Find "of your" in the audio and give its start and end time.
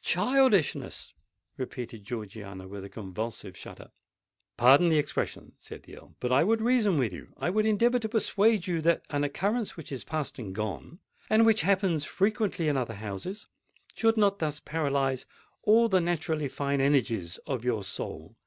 17.46-17.84